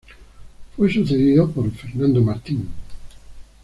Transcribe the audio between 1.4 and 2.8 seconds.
por Fernando Martín.